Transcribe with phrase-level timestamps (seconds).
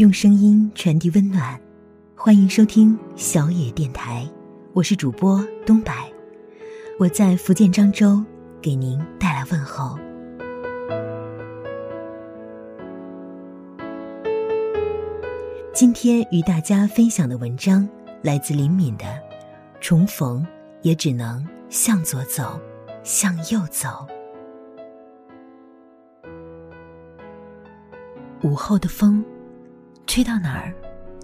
[0.00, 1.60] 用声音传递温暖，
[2.16, 4.26] 欢迎收听小野电台，
[4.72, 6.10] 我是主播东白，
[6.98, 8.24] 我在福建漳州
[8.62, 9.98] 给您带来问候。
[15.74, 17.86] 今天与大家分享的文章
[18.22, 19.04] 来自林敏的
[19.82, 20.42] 《重逢
[20.80, 22.58] 也只能向左走，
[23.02, 24.06] 向右走》。
[28.48, 29.22] 午后的风，
[30.10, 30.74] 吹到哪儿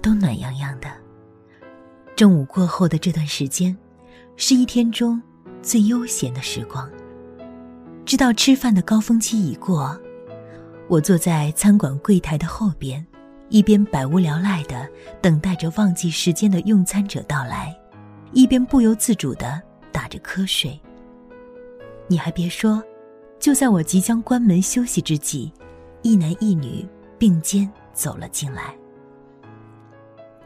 [0.00, 0.88] 都暖洋洋的。
[2.16, 3.76] 正午过后的这段时间，
[4.36, 5.20] 是一天中
[5.60, 6.90] 最悠闲的时光。
[8.06, 9.94] 知道吃饭的高峰期已过，
[10.88, 13.06] 我坐在餐馆柜台的后边，
[13.50, 14.88] 一边百无聊赖的
[15.20, 17.78] 等待着忘记时间的用餐者到来，
[18.32, 19.60] 一边不由自主的
[19.92, 20.80] 打着瞌睡。
[22.08, 22.82] 你还别说，
[23.38, 25.52] 就在我即将关门休息之际，
[26.00, 26.88] 一男一女。
[27.18, 27.70] 并肩
[28.00, 28.74] 走了进来。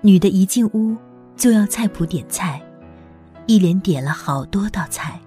[0.01, 0.97] 女的一进屋
[1.37, 2.61] 就要菜谱点菜，
[3.47, 5.21] 一连点了好多道菜，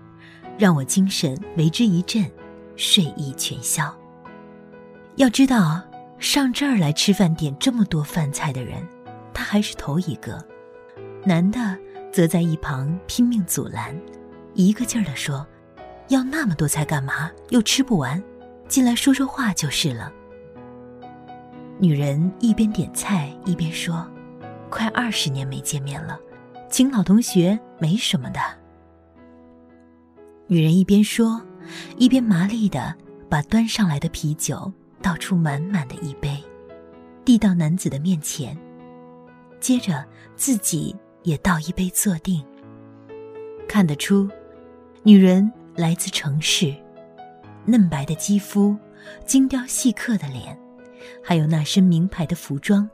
[0.58, 2.30] 让我精神为之一振，
[2.76, 3.96] 睡意全消。
[5.16, 5.82] 要知道，
[6.20, 8.86] 上这儿来吃饭点这么多饭菜的人，
[9.34, 10.46] 他还是头一个。
[11.24, 11.78] 男的
[12.12, 13.98] 则在一旁拼命阻拦，
[14.54, 15.48] 一个劲儿的说
[16.10, 17.32] ：“要那么多菜干嘛？
[17.52, 18.22] 又吃不完，
[18.68, 20.12] 进来说说话就是了。”
[21.80, 24.06] 女人一边点菜一边说
[24.70, 26.20] ：“快二十年没见面了，
[26.70, 28.40] 请老同学没什么的。”
[30.48, 31.40] 女人一边说，
[31.98, 32.96] 一边麻利的
[33.30, 34.72] 把端上来的啤酒
[35.04, 36.44] 倒出满满的一杯，
[37.24, 38.58] 递到男子的面前，
[39.60, 40.04] 接着
[40.36, 42.44] 自己也倒一杯坐定。
[43.68, 44.28] 看得出，
[45.04, 46.74] 女人来自城市，
[47.66, 48.76] 嫩白的肌肤，
[49.26, 50.58] 精雕细刻的脸。
[51.24, 52.90] 还有那身名牌的服装，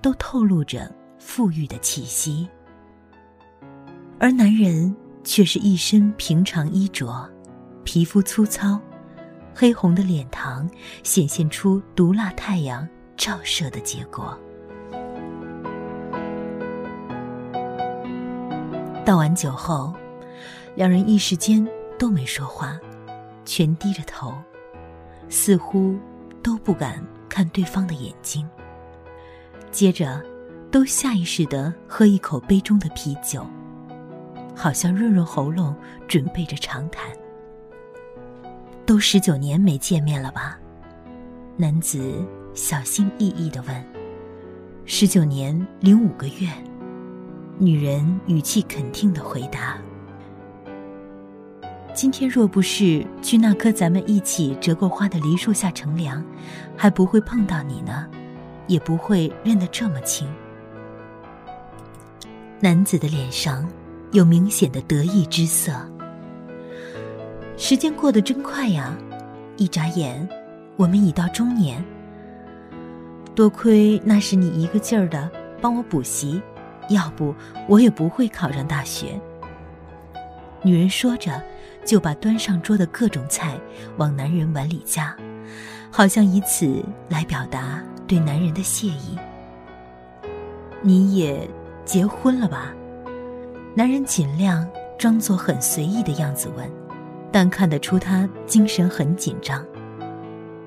[0.00, 2.48] 都透露着富裕的气息。
[4.18, 7.28] 而男人却是一身平常衣着，
[7.84, 8.80] 皮肤粗糙，
[9.54, 10.68] 黑红的脸庞
[11.02, 12.86] 显现出毒辣太阳
[13.16, 14.38] 照射的结果。
[19.04, 19.94] 倒完酒后，
[20.74, 21.66] 两人一时间
[21.98, 22.78] 都没说话，
[23.44, 24.34] 全低着头，
[25.28, 25.96] 似乎
[26.42, 27.02] 都不敢。
[27.28, 28.48] 看对方的眼睛，
[29.70, 30.22] 接着，
[30.70, 33.46] 都下意识的喝一口杯中的啤酒，
[34.54, 35.74] 好像润润喉咙，
[36.06, 37.10] 准备着长谈。
[38.84, 40.58] 都十九年没见面了吧？
[41.56, 42.24] 男子
[42.54, 43.84] 小心翼翼的问。
[44.86, 46.48] 十九年零五个月，
[47.58, 49.76] 女人语气肯定的回答。
[51.94, 56.24] 今天若不是去那棵咱们一起折过花的梨树下乘凉，
[56.76, 58.06] 还不会碰到你呢，
[58.68, 60.28] 也不会认得这么清。
[62.60, 63.68] 男子的脸上
[64.12, 65.72] 有明显的得意之色。
[67.56, 68.96] 时间过得真快呀，
[69.56, 70.28] 一眨眼，
[70.76, 71.84] 我们已到中年。
[73.34, 75.28] 多亏那时你一个劲儿的
[75.60, 76.40] 帮我补习，
[76.90, 77.34] 要不
[77.66, 79.20] 我也不会考上大学。
[80.62, 81.42] 女人说着。
[81.88, 83.58] 就把端上桌的各种菜
[83.96, 85.16] 往男人碗里夹，
[85.90, 89.16] 好像以此来表达对男人的谢意。
[90.82, 91.48] 你也
[91.86, 92.74] 结婚了吧？
[93.74, 94.68] 男人尽量
[94.98, 96.70] 装作很随意的样子问，
[97.32, 99.64] 但看得出他精神很紧张，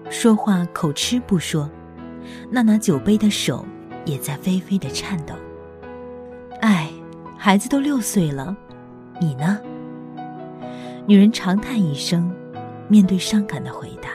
[0.09, 1.69] 说话口吃不说，
[2.49, 3.63] 那拿酒杯的手
[4.05, 5.35] 也在微微的颤抖。
[6.61, 6.89] 哎，
[7.37, 8.57] 孩子都六岁了，
[9.19, 9.59] 你呢？
[11.11, 12.33] 女人长叹一声，
[12.87, 14.09] 面对伤感的回答：“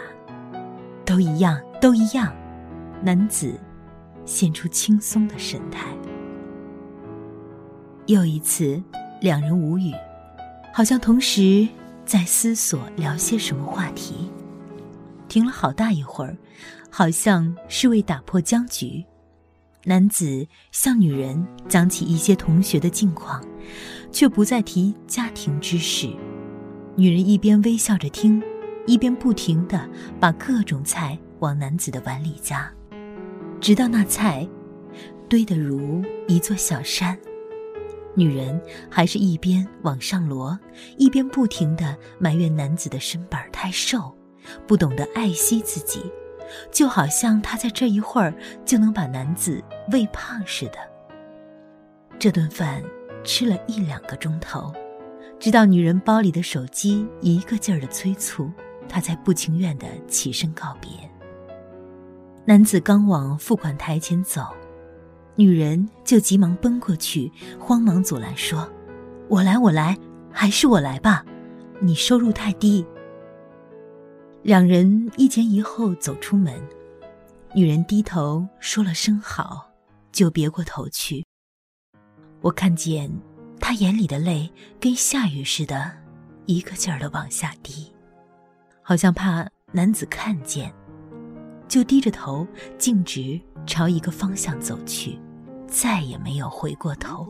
[1.04, 2.34] 都一样，都一样。”
[3.04, 3.60] 男子
[4.24, 5.88] 现出轻松的神态。
[8.06, 8.82] 又一次，
[9.20, 9.92] 两人无语，
[10.72, 11.68] 好像同时
[12.06, 14.30] 在思索聊些什么话题。
[15.28, 16.34] 停了好大一会儿，
[16.88, 19.04] 好像是为打破僵局。
[19.84, 23.44] 男子向女人讲起一些同学的近况，
[24.10, 26.08] 却不再提家庭之事。
[26.98, 28.42] 女人一边微笑着听，
[28.86, 29.86] 一边不停的
[30.18, 32.72] 把各种菜往男子的碗里夹，
[33.60, 34.48] 直到那菜
[35.28, 37.14] 堆得如一座小山。
[38.14, 38.58] 女人
[38.90, 40.58] 还是一边往上摞，
[40.96, 44.10] 一边不停的埋怨男子的身板太瘦，
[44.66, 46.00] 不懂得爱惜自己，
[46.72, 48.32] 就好像她在这一会儿
[48.64, 49.62] 就能把男子
[49.92, 50.78] 喂胖似的。
[52.18, 52.82] 这顿饭
[53.22, 54.72] 吃了一两个钟头。
[55.38, 58.50] 直到女人包里的手机一个劲儿的催促，
[58.88, 60.90] 他才不情愿的起身告别。
[62.44, 64.42] 男子刚往付款台前走，
[65.34, 68.68] 女人就急忙奔过去，慌忙阻拦说
[69.28, 69.98] ：“我来，我来，
[70.30, 71.24] 还是我来吧，
[71.80, 72.86] 你收入太低。”
[74.42, 76.54] 两人一前一后走出门，
[77.52, 79.68] 女人低头说了声好，
[80.12, 81.24] 就别过头去。
[82.40, 83.10] 我看见
[83.60, 84.50] 她眼里的泪
[84.80, 85.92] 跟下雨似的，
[86.46, 87.92] 一个劲儿的往下滴，
[88.82, 90.72] 好像怕男子看见，
[91.68, 92.46] 就低着头
[92.78, 95.18] 径直朝一个方向走去。
[95.68, 97.26] 再也没有回过头，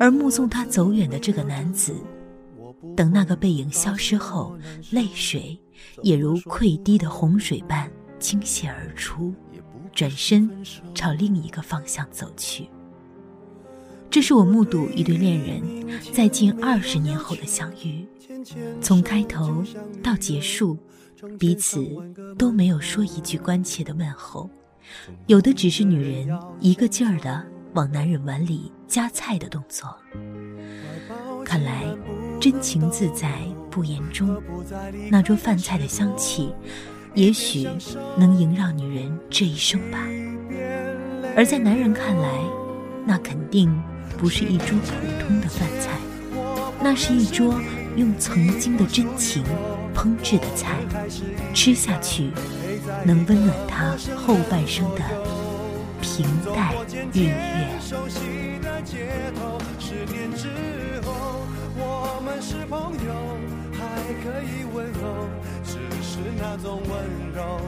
[0.00, 1.94] 而目送他走远的这个男子，
[2.96, 4.58] 等那个背影消失后，
[4.90, 5.56] 泪水
[6.02, 7.88] 也如溃堤的洪水般
[8.18, 9.32] 倾泻而出，
[9.94, 10.50] 转身
[10.96, 12.68] 朝另一个方向走去。
[14.10, 15.62] 这是我目睹一对恋人
[16.12, 18.06] 在近二十年后的相遇，
[18.80, 19.62] 从开头
[20.02, 20.76] 到结束，
[21.38, 21.86] 彼此
[22.36, 24.48] 都没有说一句关切的问候。
[25.26, 26.28] 有的只是女人
[26.60, 27.44] 一个劲儿的
[27.74, 29.94] 往男人碗里夹菜的动作。
[31.44, 31.84] 看来，
[32.40, 34.42] 真情自在不言中，
[35.10, 36.54] 那桌饭菜的香气，
[37.14, 37.68] 也许
[38.16, 39.98] 能萦绕女人这一生吧。
[41.36, 42.40] 而在男人看来，
[43.06, 43.70] 那肯定
[44.18, 45.90] 不是一桌普通的饭菜，
[46.80, 47.54] 那是一桌
[47.94, 49.44] 用曾经的真情
[49.94, 50.76] 烹制的菜，
[51.54, 52.32] 吃下去。
[53.04, 55.02] 能温暖他后半生的
[56.00, 56.74] 平淡
[57.12, 57.68] 日月。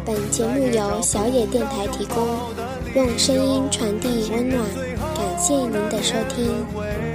[0.04, 2.26] 本节目由小野电台提供，
[2.96, 4.64] 用声音传递温暖，
[5.40, 7.09] 谢谢您的收听。